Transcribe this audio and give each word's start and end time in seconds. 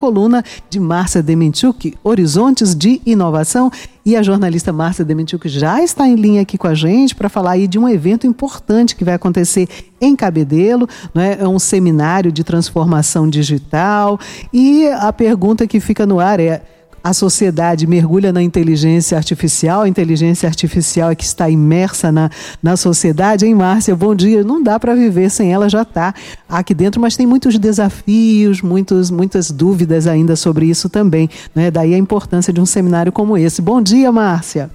coluna 0.00 0.42
de 0.70 0.80
Márcia 0.80 1.22
Dementiuk, 1.22 1.94
Horizontes 2.02 2.74
de 2.74 3.02
Inovação. 3.04 3.70
E 4.02 4.16
a 4.16 4.22
jornalista 4.22 4.72
Márcia 4.72 5.04
Dementiuk 5.04 5.46
já 5.46 5.82
está 5.82 6.08
em 6.08 6.14
linha 6.14 6.40
aqui 6.40 6.56
com 6.56 6.66
a 6.66 6.72
gente 6.72 7.14
para 7.14 7.28
falar 7.28 7.50
aí 7.50 7.68
de 7.68 7.78
um 7.78 7.86
evento 7.86 8.26
importante 8.26 8.96
que 8.96 9.04
vai 9.04 9.12
acontecer 9.12 9.68
em 10.00 10.16
Cabedelo, 10.16 10.88
não 11.12 11.20
é? 11.20 11.42
é 11.42 11.46
um 11.46 11.58
seminário 11.58 12.32
de 12.32 12.42
transformação 12.42 13.28
digital. 13.28 14.18
E 14.50 14.88
a 14.88 15.12
pergunta 15.12 15.66
que 15.66 15.78
fica 15.78 16.06
no 16.06 16.18
ar 16.18 16.40
é 16.40 16.62
a 17.02 17.12
sociedade 17.12 17.86
mergulha 17.86 18.32
na 18.32 18.42
inteligência 18.42 19.16
artificial, 19.16 19.82
a 19.82 19.88
inteligência 19.88 20.46
artificial 20.46 21.10
é 21.10 21.14
que 21.14 21.24
está 21.24 21.48
imersa 21.48 22.12
na, 22.12 22.30
na 22.62 22.76
sociedade. 22.76 23.46
Hein, 23.46 23.54
Márcia? 23.54 23.96
Bom 23.96 24.14
dia. 24.14 24.44
Não 24.44 24.62
dá 24.62 24.78
para 24.78 24.94
viver 24.94 25.30
sem 25.30 25.52
ela, 25.52 25.68
já 25.68 25.82
está 25.82 26.14
aqui 26.48 26.74
dentro, 26.74 27.00
mas 27.00 27.16
tem 27.16 27.26
muitos 27.26 27.58
desafios, 27.58 28.60
muitos, 28.60 29.10
muitas 29.10 29.50
dúvidas 29.50 30.06
ainda 30.06 30.36
sobre 30.36 30.66
isso 30.66 30.88
também. 30.88 31.28
Né? 31.54 31.70
Daí 31.70 31.94
a 31.94 31.98
importância 31.98 32.52
de 32.52 32.60
um 32.60 32.66
seminário 32.66 33.10
como 33.10 33.36
esse. 33.36 33.62
Bom 33.62 33.80
dia, 33.80 34.12
Márcia. 34.12 34.70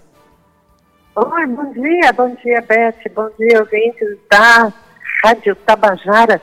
Oi, 1.15 1.47
bom 1.47 1.71
dia, 1.71 2.11
bom 2.11 2.35
dia, 2.43 2.61
Beth, 2.67 3.11
bom 3.15 3.29
dia, 3.39 3.59
ouvintes 3.59 4.17
da 4.29 4.73
Rádio 5.23 5.55
Tabajara. 5.55 6.41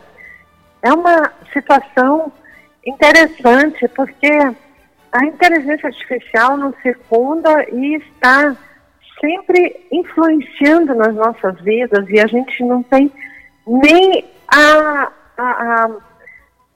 É 0.81 0.93
uma 0.93 1.31
situação 1.53 2.33
interessante, 2.87 3.87
porque 3.89 4.31
a 5.13 5.25
inteligência 5.27 5.89
artificial 5.89 6.57
nos 6.57 6.75
circunda 6.81 7.69
e 7.71 7.97
está 7.97 8.57
sempre 9.21 9.87
influenciando 9.93 10.95
nas 10.95 11.15
nossas 11.15 11.61
vidas 11.61 12.09
e 12.09 12.19
a 12.19 12.27
gente 12.27 12.65
não 12.65 12.83
tem 12.83 13.13
nem 13.67 14.25
a, 14.49 15.13
a, 15.37 15.43
a, 15.45 15.91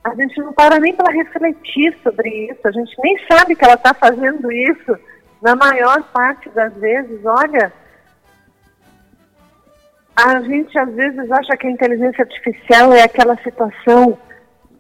a 0.05 0.15
gente 0.15 0.39
não 0.39 0.53
para 0.53 0.79
nem 0.79 0.95
para 0.95 1.13
refletir 1.13 1.97
sobre 2.03 2.29
isso, 2.51 2.61
a 2.65 2.71
gente 2.71 2.95
nem 3.03 3.19
sabe 3.27 3.57
que 3.57 3.65
ela 3.65 3.75
está 3.75 3.95
fazendo 3.95 4.53
isso 4.53 4.97
na 5.43 5.57
maior 5.57 6.03
parte 6.13 6.49
das 6.51 6.75
vezes. 6.75 7.25
Olha, 7.25 7.73
a 10.15 10.41
gente 10.43 10.79
às 10.79 10.93
vezes 10.95 11.31
acha 11.33 11.57
que 11.57 11.67
a 11.67 11.71
inteligência 11.71 12.23
artificial 12.23 12.93
é 12.93 13.03
aquela 13.03 13.37
situação 13.39 14.19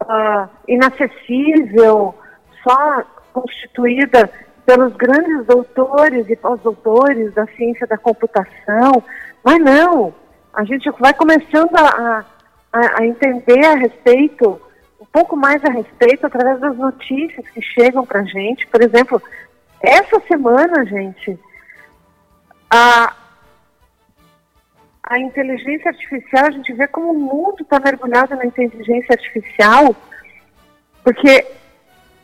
uh, 0.03 0.49
inacessível, 0.69 2.15
só 2.63 3.16
constituída 3.37 4.31
pelos 4.65 4.95
grandes 4.97 5.45
doutores 5.47 6.29
e 6.31 6.37
pós-doutores 6.37 7.35
da 7.35 7.47
ciência 7.49 7.87
da 7.87 7.99
computação, 7.99 9.05
mas 9.45 9.59
não, 9.61 10.15
a 10.55 10.65
gente 10.65 10.91
vai 10.99 11.13
começando 11.13 11.77
a, 11.77 12.25
a, 12.73 13.01
a 13.01 13.07
entender 13.07 13.65
a 13.65 13.75
respeito, 13.75 14.61
um 14.99 15.05
pouco 15.13 15.37
mais 15.37 15.63
a 15.65 15.71
respeito, 15.71 16.27
através 16.27 16.59
das 16.61 16.77
notícias 16.77 17.47
que 17.51 17.61
chegam 17.61 18.07
para 18.07 18.21
a 18.21 18.25
gente. 18.25 18.67
Por 18.69 18.83
exemplo, 18.83 19.23
essa 19.81 20.19
semana, 20.21 20.87
gente, 20.87 21.39
a, 22.71 23.15
a 25.03 25.19
inteligência 25.19 25.91
artificial, 25.91 26.47
a 26.47 26.51
gente 26.51 26.73
vê 26.73 26.89
como 26.89 27.13
o 27.13 27.19
mundo 27.19 27.59
está 27.61 27.79
mergulhado 27.79 28.35
na 28.35 28.47
inteligência 28.47 29.13
artificial, 29.13 29.95
porque 31.05 31.47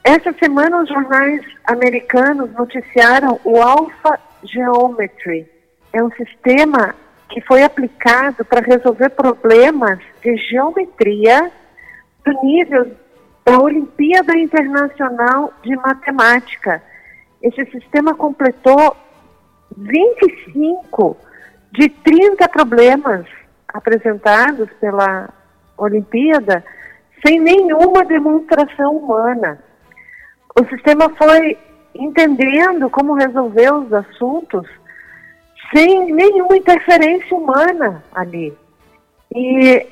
essa 0.04 0.32
semana, 0.32 0.82
os 0.82 0.88
jornais 0.88 1.40
americanos 1.64 2.52
noticiaram 2.54 3.38
o 3.44 3.62
Alpha 3.62 4.18
Geometry. 4.42 5.48
É 5.92 6.02
um 6.02 6.10
sistema 6.12 6.94
que 7.28 7.40
foi 7.42 7.62
aplicado 7.62 8.44
para 8.44 8.66
resolver 8.66 9.10
problemas 9.10 10.00
de 10.20 10.36
geometria 10.36 11.52
do 12.24 12.42
nível 12.42 12.90
da 13.44 13.60
Olimpíada 13.60 14.36
Internacional 14.36 15.52
de 15.62 15.76
Matemática. 15.76 16.82
Esse 17.40 17.64
sistema 17.70 18.14
completou 18.14 18.96
25 19.76 21.16
de 21.70 21.88
30 21.88 22.48
problemas 22.48 23.24
apresentados 23.68 24.68
pela 24.80 25.28
Olimpíada 25.78 26.64
sem 27.24 27.38
nenhuma 27.38 28.04
demonstração 28.04 28.96
humana 28.96 29.58
o 30.58 30.64
sistema 30.68 31.08
foi 31.10 31.56
entendendo 31.94 32.88
como 32.90 33.14
resolver 33.14 33.72
os 33.72 33.92
assuntos 33.92 34.66
sem 35.74 36.12
nenhuma 36.12 36.56
interferência 36.56 37.36
humana 37.36 38.02
ali. 38.14 38.56
E 39.34 39.86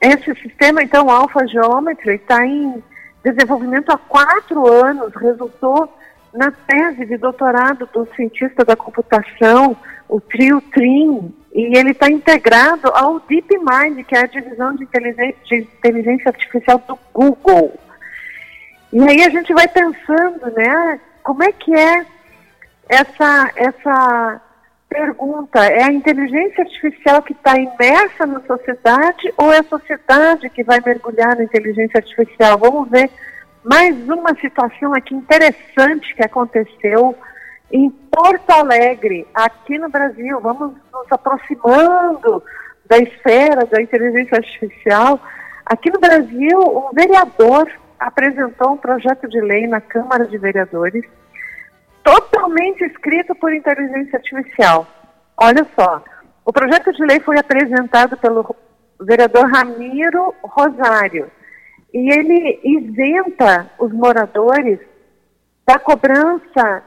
esse 0.00 0.34
sistema, 0.36 0.82
então, 0.82 1.10
Alpha 1.10 1.46
Geometry, 1.46 2.14
está 2.14 2.46
em 2.46 2.82
desenvolvimento 3.22 3.90
há 3.90 3.98
quatro 3.98 4.66
anos, 4.66 5.14
resultou 5.14 5.92
na 6.32 6.50
tese 6.50 7.04
de 7.04 7.18
doutorado 7.18 7.88
do 7.92 8.06
cientista 8.14 8.64
da 8.64 8.76
computação, 8.76 9.76
o 10.08 10.20
Trio 10.20 10.60
Trim, 10.72 11.34
e 11.52 11.76
ele 11.76 11.90
está 11.90 12.10
integrado 12.10 12.88
ao 12.94 13.20
DeepMind, 13.20 14.04
que 14.04 14.16
é 14.16 14.20
a 14.20 14.26
divisão 14.26 14.74
de 14.74 14.84
inteligência, 14.84 15.36
de 15.44 15.56
inteligência 15.56 16.28
artificial 16.28 16.82
do 16.86 16.98
Google. 17.12 17.78
E 18.92 19.02
aí 19.02 19.22
a 19.22 19.30
gente 19.30 19.52
vai 19.54 19.68
pensando, 19.68 20.50
né, 20.54 21.00
como 21.22 21.42
é 21.44 21.52
que 21.52 21.72
é 21.74 22.04
essa, 22.88 23.52
essa 23.54 24.40
pergunta? 24.88 25.64
É 25.64 25.84
a 25.84 25.92
inteligência 25.92 26.64
artificial 26.64 27.22
que 27.22 27.32
está 27.32 27.56
imersa 27.56 28.26
na 28.26 28.40
sociedade 28.40 29.32
ou 29.36 29.52
é 29.52 29.58
a 29.58 29.64
sociedade 29.64 30.50
que 30.50 30.64
vai 30.64 30.80
mergulhar 30.84 31.36
na 31.36 31.44
inteligência 31.44 31.98
artificial? 31.98 32.58
Vamos 32.58 32.90
ver 32.90 33.08
mais 33.62 33.96
uma 34.08 34.34
situação 34.40 34.92
aqui 34.92 35.14
interessante 35.14 36.14
que 36.14 36.24
aconteceu 36.24 37.16
em 37.70 37.88
Porto 37.90 38.50
Alegre, 38.50 39.26
aqui 39.32 39.78
no 39.78 39.88
Brasil. 39.88 40.40
Vamos 40.40 40.74
nos 40.92 41.12
aproximando 41.12 42.42
da 42.86 42.98
esfera 42.98 43.64
da 43.66 43.80
inteligência 43.80 44.38
artificial. 44.38 45.20
Aqui 45.64 45.90
no 45.90 46.00
Brasil, 46.00 46.58
um 46.58 46.92
vereador 46.92 47.70
apresentou 48.00 48.72
um 48.72 48.76
projeto 48.78 49.28
de 49.28 49.38
lei 49.42 49.66
na 49.66 49.80
Câmara 49.80 50.26
de 50.26 50.38
Vereadores 50.38 51.04
totalmente 52.02 52.82
escrito 52.82 53.34
por 53.34 53.52
inteligência 53.52 54.16
artificial. 54.16 54.86
Olha 55.36 55.66
só, 55.78 56.02
o 56.44 56.52
projeto 56.52 56.90
de 56.92 57.04
lei 57.04 57.20
foi 57.20 57.38
apresentado 57.38 58.16
pelo 58.16 58.56
vereador 58.98 59.50
Ramiro 59.50 60.34
Rosário 60.42 61.30
e 61.92 62.12
ele 62.12 62.60
isenta 62.64 63.70
os 63.78 63.92
moradores 63.92 64.80
da 65.66 65.78
cobrança 65.78 66.82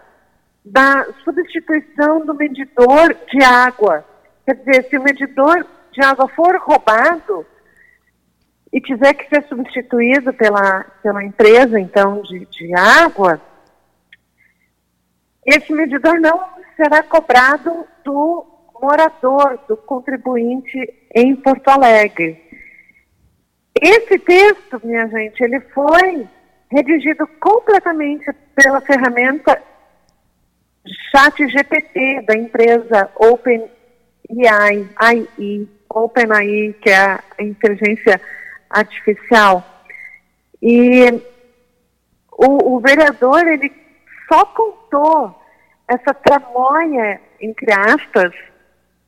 da 0.66 1.06
substituição 1.24 2.26
do 2.26 2.34
medidor 2.34 3.16
de 3.32 3.44
água. 3.44 4.04
Quer 4.46 4.56
dizer, 4.56 4.90
se 4.90 4.98
o 4.98 5.04
medidor 5.04 5.66
de 5.92 6.04
água 6.04 6.28
for 6.30 6.56
roubado, 6.58 7.46
e 8.74 8.82
tiver 8.82 9.14
que 9.14 9.30
ser 9.30 9.48
substituído 9.48 10.34
pela, 10.34 10.84
pela 11.04 11.24
empresa, 11.24 11.80
então, 11.80 12.24
de, 12.24 12.40
de 12.48 12.76
água, 12.76 13.40
esse 15.46 15.72
medidor 15.72 16.20
não 16.20 16.44
será 16.76 17.04
cobrado 17.04 17.86
do 18.04 18.44
morador, 18.82 19.60
do 19.68 19.78
contribuinte 19.78 20.92
em 21.14 21.36
Porto 21.36 21.68
Alegre. 21.68 22.42
Esse 23.80 24.18
texto, 24.18 24.82
minha 24.84 25.08
gente, 25.08 25.40
ele 25.44 25.60
foi 25.60 26.28
redigido 26.72 27.28
completamente 27.40 28.26
pela 28.56 28.82
ferramenta 28.82 29.62
Chat 31.12 31.48
GPT 31.48 32.24
da 32.26 32.36
empresa 32.36 33.12
OpenAI, 33.16 34.90
OpenAI, 35.90 36.76
que 36.82 36.90
é 36.90 36.98
a 36.98 37.22
inteligência 37.40 38.14
artificial. 38.14 38.43
E 40.62 41.10
o, 42.32 42.76
o 42.76 42.80
vereador, 42.80 43.46
ele 43.48 43.72
só 44.28 44.46
contou 44.46 45.40
essa 45.88 46.14
tramóia, 46.14 47.20
entre 47.40 47.72
aspas, 47.74 48.34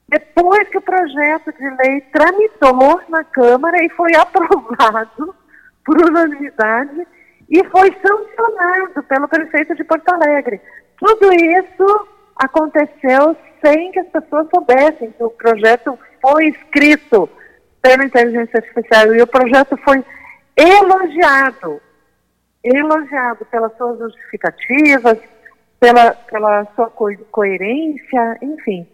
depois 0.07 0.67
que 0.69 0.77
o 0.77 0.81
projeto 0.81 1.51
de 1.53 1.69
lei 1.69 2.01
tramitou 2.11 3.01
na 3.09 3.23
Câmara 3.23 3.83
e 3.83 3.89
foi 3.89 4.13
aprovado 4.15 5.35
por 5.83 6.01
unanimidade 6.01 7.07
e 7.49 7.63
foi 7.65 7.95
sancionado 8.05 9.03
pelo 9.03 9.27
prefeito 9.27 9.75
de 9.75 9.83
Porto 9.83 10.09
Alegre. 10.09 10.61
Tudo 10.97 11.33
isso 11.33 12.07
aconteceu 12.35 13.35
sem 13.63 13.91
que 13.91 13.99
as 13.99 14.07
pessoas 14.07 14.47
soubessem 14.53 15.11
que 15.11 15.23
o 15.23 15.29
projeto 15.29 15.97
foi 16.21 16.47
escrito 16.47 17.29
pela 17.85 18.03
inteligência 18.03 18.57
artificial 18.57 19.13
e 19.13 19.21
o 19.21 19.27
projeto 19.27 19.77
foi 19.85 20.03
elogiado, 20.57 21.79
elogiado 22.63 23.45
pelas 23.45 23.77
suas 23.77 23.99
justificativas, 23.99 25.19
pela, 25.79 26.11
pela 26.11 26.67
sua 26.75 26.89
co 26.89 27.15
coerência, 27.31 28.39
enfim. 28.41 28.87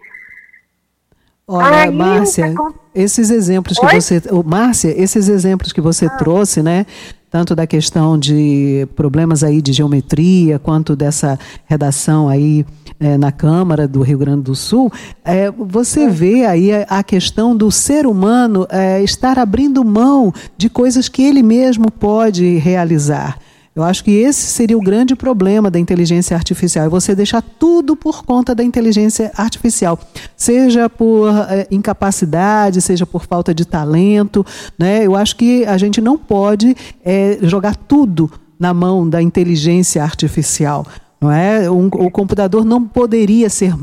Olha, 1.48 1.84
Aí, 1.84 1.92
Márcia, 1.92 2.54
esses 2.94 3.30
exemplos 3.30 3.80
que 3.80 3.86
Oi? 3.86 4.02
você, 4.02 4.22
Márcia, 4.46 5.02
esses 5.02 5.30
exemplos 5.30 5.72
que 5.72 5.80
você 5.80 6.08
ah. 6.08 6.18
trouxe, 6.18 6.62
né? 6.62 6.86
Tanto 7.32 7.56
da 7.56 7.66
questão 7.66 8.20
de 8.20 8.86
problemas 8.94 9.42
aí 9.42 9.62
de 9.62 9.72
geometria, 9.72 10.60
quanto 10.60 10.98
dessa 10.98 11.40
redação 11.66 12.28
aí 12.28 12.66
é, 13.00 13.18
na 13.18 13.32
Câmara 13.32 13.88
do 13.88 14.02
Rio 14.02 14.18
Grande 14.18 14.44
do 14.44 14.54
Sul, 14.54 14.92
é, 15.24 15.50
você 15.50 16.10
vê 16.10 16.46
aí 16.46 16.74
a, 16.74 16.82
a, 16.90 17.04
questão 17.04 17.56
do 17.56 17.72
ser 17.72 18.06
humano 18.06 18.68
é, 18.70 19.02
estar 19.02 19.40
abrindo 19.40 19.84
mão 19.86 20.34
de 20.58 20.70
coisas 20.70 21.08
que 21.08 21.24
ele 21.24 21.42
mesmo 21.42 21.90
pode 21.90 22.58
realizar. 22.58 23.40
Eu 23.74 23.84
acho 23.84 24.04
que 24.04 24.12
esse 24.12 24.42
seria 24.48 24.78
o 24.78 24.82
grande 24.82 25.16
problema 25.16 25.72
da 25.72 25.80
inteligência 25.80 26.36
artificial, 26.36 26.86
é 26.86 26.90
você 26.90 27.16
deixar 27.16 27.42
tudo 27.42 27.96
por 27.96 28.26
conta 28.26 28.54
da 28.54 28.64
inteligência 28.64 29.32
artificial, 29.38 29.98
seja 30.36 30.90
por 30.90 31.30
é, 31.50 31.68
incapacidade, 31.72 32.82
seja 32.82 33.06
por 33.06 33.26
falta 33.26 33.54
de 33.54 33.64
talento. 33.64 34.46
Né? 34.78 35.06
Eu 35.06 35.16
acho 35.16 35.38
que 35.38 35.64
a 35.66 35.78
gente 35.78 36.02
não 36.02 36.18
pode 36.18 36.76
é, 37.04 37.38
jogar 37.44 37.76
tudo 37.76 38.30
na 38.60 38.74
mão 38.74 39.08
da 39.08 39.22
inteligência 39.22 40.04
artificial. 40.04 40.86
Não 41.22 41.32
é? 41.32 41.72
Um, 41.72 41.88
o 41.88 42.12
computador 42.12 42.66
não 42.66 42.84
poderia 42.84 43.50
ser 43.50 43.74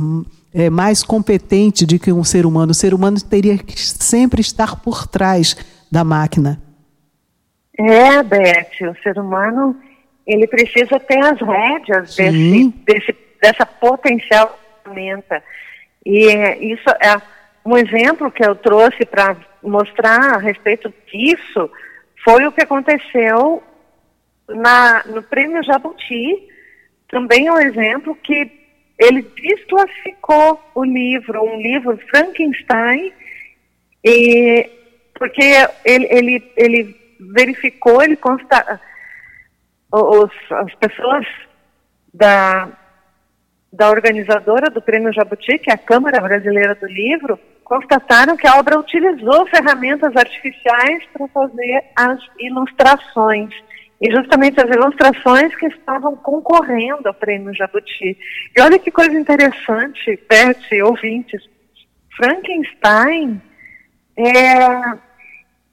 é, 0.52 0.68
mais 0.68 1.02
competente 1.02 1.86
do 1.86 1.98
que 1.98 2.12
um 2.12 2.24
ser 2.24 2.44
humano. 2.44 2.72
O 2.72 2.74
ser 2.74 2.92
humano 2.92 3.18
teria 3.20 3.56
que 3.56 3.80
sempre 3.80 4.42
estar 4.42 4.76
por 4.76 5.06
trás 5.06 5.56
da 5.90 6.04
máquina. 6.04 6.60
É, 7.78 8.22
Beth, 8.22 8.90
o 8.90 9.02
ser 9.02 9.18
humano 9.18 9.80
ele 10.26 10.46
precisa 10.46 11.00
ter 11.00 11.20
as 11.20 11.40
rédeas 11.40 12.16
desse, 12.16 12.68
desse, 12.84 13.16
dessa 13.40 13.64
potencial 13.64 14.58
ferramenta. 14.82 15.42
E 16.04 16.72
isso 16.72 16.90
é 17.00 17.20
um 17.64 17.76
exemplo 17.76 18.30
que 18.30 18.44
eu 18.44 18.54
trouxe 18.56 19.06
para 19.06 19.36
mostrar 19.62 20.34
a 20.34 20.38
respeito 20.38 20.92
disso 21.10 21.70
foi 22.24 22.46
o 22.46 22.52
que 22.52 22.62
aconteceu 22.62 23.62
na, 24.48 25.04
no 25.06 25.22
Prêmio 25.22 25.62
Jabuti. 25.62 26.48
Também 27.08 27.46
é 27.46 27.52
um 27.52 27.58
exemplo 27.58 28.14
que 28.16 28.50
ele 28.98 29.22
desclassificou 29.22 30.60
o 30.74 30.84
livro, 30.84 31.42
um 31.42 31.60
livro 31.60 31.96
Frankenstein, 32.10 33.12
e, 34.04 34.68
porque 35.14 35.42
ele, 35.84 36.06
ele, 36.10 36.52
ele 36.56 36.96
verificou, 37.20 38.02
ele 38.02 38.16
consta, 38.16 38.80
os, 39.92 40.30
as 40.50 40.74
pessoas 40.74 41.26
da, 42.12 42.68
da 43.72 43.90
organizadora 43.90 44.70
do 44.70 44.82
Prêmio 44.82 45.12
Jabuti, 45.12 45.58
que 45.58 45.70
é 45.70 45.74
a 45.74 45.78
Câmara 45.78 46.20
Brasileira 46.20 46.74
do 46.74 46.86
Livro, 46.86 47.38
constataram 47.64 48.36
que 48.36 48.46
a 48.46 48.58
obra 48.58 48.78
utilizou 48.78 49.46
ferramentas 49.46 50.16
artificiais 50.16 51.04
para 51.12 51.28
fazer 51.28 51.84
as 51.94 52.18
ilustrações. 52.38 53.54
E 54.00 54.10
justamente 54.12 54.60
as 54.60 54.70
ilustrações 54.70 55.54
que 55.56 55.66
estavam 55.66 56.16
concorrendo 56.16 57.08
ao 57.08 57.14
Prêmio 57.14 57.52
Jabuti. 57.52 58.16
E 58.56 58.60
olha 58.60 58.78
que 58.78 58.92
coisa 58.92 59.18
interessante, 59.18 60.18
Beth, 60.28 60.84
ouvintes. 60.84 61.42
Frankenstein 62.16 63.42
é 64.16 65.07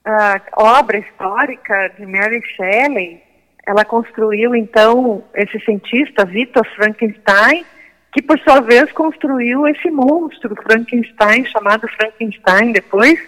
a 0.06 0.40
obra 0.56 1.00
histórica 1.00 1.92
de 1.98 2.06
Mary 2.06 2.42
Shelley, 2.56 3.22
ela 3.66 3.84
construiu 3.84 4.56
então 4.56 5.24
esse 5.34 5.60
cientista 5.62 6.24
Victor 6.26 6.66
Frankenstein, 6.76 7.66
que 8.14 8.22
por 8.22 8.40
sua 8.40 8.62
vez 8.62 8.92
construiu 8.92 9.68
esse 9.68 9.90
monstro 9.90 10.56
Frankenstein 10.62 11.46
chamado 11.46 11.88
Frankenstein 11.88 12.72
depois. 12.72 13.20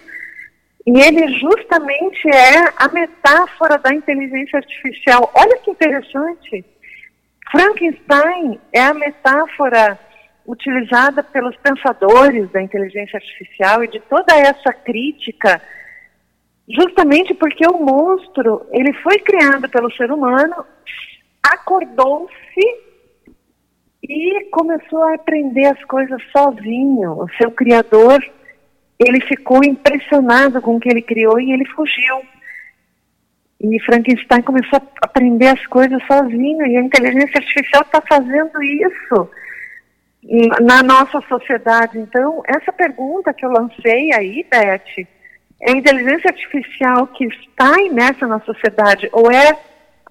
E 0.86 1.00
ele 1.00 1.38
justamente 1.38 2.26
é 2.28 2.72
a 2.78 2.88
metáfora 2.88 3.76
da 3.78 3.92
inteligência 3.92 4.58
artificial. 4.58 5.30
Olha 5.34 5.58
que 5.58 5.72
interessante. 5.72 6.64
Frankenstein 7.50 8.58
é 8.72 8.80
a 8.80 8.94
metáfora 8.94 9.98
utilizada 10.46 11.22
pelos 11.22 11.54
pensadores 11.56 12.50
da 12.52 12.62
inteligência 12.62 13.18
artificial 13.18 13.84
e 13.84 13.88
de 13.88 14.00
toda 14.00 14.34
essa 14.34 14.72
crítica 14.72 15.60
Justamente 16.70 17.32
porque 17.34 17.66
o 17.66 17.78
monstro, 17.78 18.66
ele 18.70 18.92
foi 18.94 19.18
criado 19.20 19.68
pelo 19.70 19.90
ser 19.92 20.12
humano, 20.12 20.66
acordou-se 21.42 22.34
e 24.02 24.44
começou 24.50 25.02
a 25.04 25.14
aprender 25.14 25.66
as 25.66 25.82
coisas 25.84 26.20
sozinho. 26.30 27.12
O 27.12 27.28
seu 27.38 27.50
criador, 27.50 28.22
ele 28.98 29.20
ficou 29.22 29.64
impressionado 29.64 30.60
com 30.60 30.76
o 30.76 30.80
que 30.80 30.90
ele 30.90 31.00
criou 31.00 31.40
e 31.40 31.52
ele 31.52 31.64
fugiu. 31.66 32.22
E 33.60 33.80
Frankenstein 33.80 34.42
começou 34.42 34.78
a 34.78 35.06
aprender 35.06 35.48
as 35.48 35.66
coisas 35.66 36.00
sozinho 36.06 36.66
e 36.66 36.76
a 36.76 36.82
inteligência 36.82 37.38
artificial 37.38 37.82
está 37.82 38.00
fazendo 38.02 38.62
isso 38.62 39.30
na 40.60 40.82
nossa 40.82 41.20
sociedade. 41.22 41.98
Então, 41.98 42.42
essa 42.46 42.72
pergunta 42.72 43.32
que 43.32 43.44
eu 43.44 43.50
lancei 43.50 44.12
aí, 44.12 44.46
Beth, 44.50 45.06
é 45.60 45.72
a 45.72 45.76
inteligência 45.76 46.30
artificial 46.30 47.06
que 47.08 47.24
está 47.24 47.80
imersa 47.80 48.26
na 48.26 48.40
sociedade 48.40 49.08
ou 49.12 49.30
é 49.30 49.58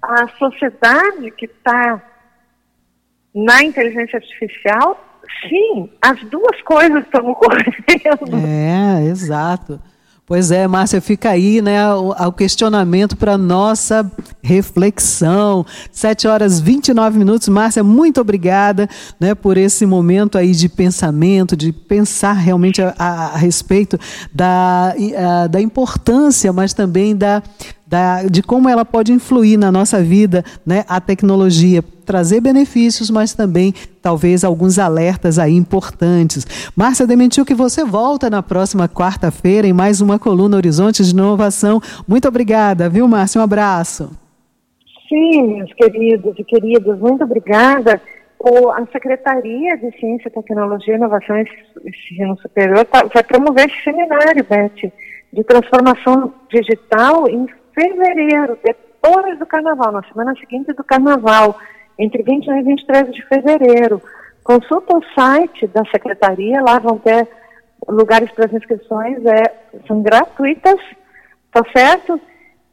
a 0.02 0.28
sociedade 0.38 1.30
que 1.32 1.46
está 1.46 2.02
na 3.34 3.62
inteligência 3.62 4.18
artificial? 4.18 5.04
Sim, 5.48 5.90
as 6.02 6.20
duas 6.24 6.60
coisas 6.62 7.04
estão 7.04 7.28
ocorrendo. 7.30 8.36
É, 8.46 9.04
exato. 9.04 9.80
Pois 10.28 10.50
é, 10.50 10.68
Márcia, 10.68 11.00
fica 11.00 11.30
aí 11.30 11.62
né, 11.62 11.78
questionamento 12.36 13.16
para 13.16 13.38
nossa 13.38 14.12
reflexão. 14.42 15.64
7 15.90 16.28
horas 16.28 16.60
29 16.60 17.18
minutos. 17.18 17.48
Márcia, 17.48 17.82
muito 17.82 18.20
obrigada 18.20 18.86
né, 19.18 19.34
por 19.34 19.56
esse 19.56 19.86
momento 19.86 20.36
aí 20.36 20.52
de 20.52 20.68
pensamento, 20.68 21.56
de 21.56 21.72
pensar 21.72 22.34
realmente 22.34 22.82
a, 22.82 22.94
a, 22.98 23.10
a 23.28 23.36
respeito 23.38 23.98
da, 24.30 24.94
a, 25.16 25.46
da 25.46 25.62
importância, 25.62 26.52
mas 26.52 26.74
também 26.74 27.16
da, 27.16 27.42
da, 27.86 28.22
de 28.24 28.42
como 28.42 28.68
ela 28.68 28.84
pode 28.84 29.10
influir 29.12 29.56
na 29.56 29.72
nossa 29.72 30.02
vida, 30.02 30.44
né, 30.66 30.84
a 30.86 31.00
tecnologia, 31.00 31.82
trazer 32.08 32.40
benefícios, 32.40 33.10
mas 33.10 33.34
também 33.34 33.74
talvez 34.00 34.42
alguns 34.42 34.78
alertas 34.78 35.38
aí 35.38 35.54
importantes. 35.54 36.46
Márcia 36.74 37.06
Dementiu 37.06 37.44
que 37.44 37.54
você 37.54 37.84
volta 37.84 38.30
na 38.30 38.42
próxima 38.42 38.88
quarta-feira 38.88 39.66
em 39.66 39.74
mais 39.74 40.00
uma 40.00 40.18
coluna 40.18 40.56
Horizontes 40.56 41.08
de 41.08 41.12
Inovação. 41.12 41.82
Muito 42.08 42.26
obrigada, 42.26 42.88
viu, 42.88 43.06
Márcia? 43.06 43.42
Um 43.42 43.44
abraço. 43.44 44.10
Sim, 45.06 45.56
meus 45.56 45.72
queridos 45.74 46.34
e 46.38 46.44
queridas, 46.44 46.98
muito 46.98 47.24
obrigada. 47.24 48.00
A 48.74 48.86
Secretaria 48.90 49.76
de 49.76 49.90
Ciência, 49.98 50.30
Tecnologia, 50.30 50.94
Inovação 50.94 51.36
e 51.36 51.46
Ensino 51.84 52.38
Superior 52.40 52.86
tá, 52.86 53.04
vai 53.12 53.22
promover 53.22 53.66
esse 53.66 53.82
seminário, 53.84 54.46
Beth, 54.48 54.90
de 55.30 55.44
transformação 55.44 56.32
digital 56.50 57.28
em 57.28 57.46
fevereiro, 57.74 58.56
depois 58.64 59.38
do 59.38 59.44
carnaval, 59.44 59.92
na 59.92 60.02
semana 60.04 60.34
seguinte 60.40 60.72
do 60.72 60.84
carnaval, 60.84 61.58
entre 61.98 62.22
21 62.22 62.58
e 62.58 62.62
23 62.62 63.14
de 63.14 63.22
fevereiro. 63.26 64.02
Consulta 64.44 64.96
o 64.96 65.04
site 65.14 65.66
da 65.68 65.84
secretaria, 65.86 66.62
lá 66.62 66.78
vão 66.78 66.98
ter 66.98 67.28
lugares 67.88 68.30
para 68.32 68.46
as 68.46 68.52
inscrições, 68.52 69.24
é, 69.26 69.54
são 69.86 70.02
gratuitas, 70.02 70.80
tá 71.52 71.62
certo? 71.74 72.20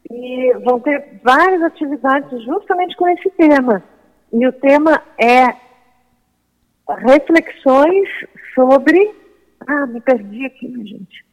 E 0.10 0.54
vão 0.64 0.80
ter 0.80 1.20
várias 1.24 1.62
atividades 1.64 2.44
justamente 2.44 2.96
com 2.96 3.08
esse 3.10 3.30
tema. 3.32 3.84
E 4.32 4.48
o 4.48 4.54
tema 4.54 5.02
é 5.18 5.54
reflexões 7.08 8.08
sobre. 8.54 9.14
Ah, 9.68 9.86
me 9.88 10.00
perdi 10.02 10.46
aqui, 10.46 10.68
minha 10.68 10.86
gente 10.86 11.26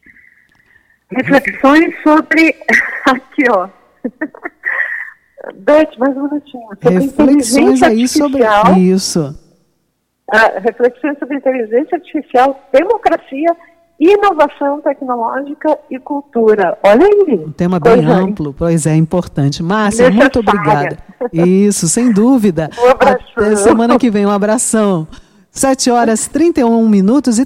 reflexões 1.13 1.93
sobre. 2.01 2.55
Aqui, 3.05 3.43
ó. 3.49 3.69
Beth, 5.51 5.97
mais 5.97 6.15
um 6.15 6.23
minutinho. 6.23 6.67
Sobre 6.81 6.99
reflexões 6.99 7.83
aí 7.83 8.07
sobre 8.07 8.43
isso. 8.79 9.37
Ah, 10.31 10.59
reflexões 10.59 11.19
sobre 11.19 11.37
inteligência 11.37 11.97
artificial, 11.97 12.59
democracia, 12.71 13.49
inovação 13.99 14.79
tecnológica 14.81 15.77
e 15.91 15.99
cultura. 15.99 16.77
Olha 16.81 17.05
aí. 17.05 17.35
Um 17.45 17.51
tema 17.51 17.77
bem 17.77 18.05
amplo, 18.05 18.53
pois 18.57 18.85
é, 18.85 18.95
importante. 18.95 19.61
Márcia, 19.61 20.09
muito 20.09 20.39
obrigada. 20.39 20.97
Isso, 21.31 21.89
sem 21.89 22.11
dúvida. 22.11 22.69
Um 22.81 22.89
abraço. 22.89 23.25
Até 23.35 23.55
semana 23.57 23.99
que 23.99 24.09
vem, 24.09 24.25
um 24.25 24.31
abração. 24.31 25.07
7 25.51 25.91
horas 25.91 26.27
31 26.27 26.89
minutos 26.89 27.37
e 27.37 27.45